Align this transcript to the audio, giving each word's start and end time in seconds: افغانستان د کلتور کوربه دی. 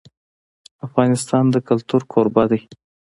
افغانستان 0.87 1.43
د 1.51 1.55
کلتور 1.67 2.01
کوربه 2.11 2.43
دی. 2.51 2.61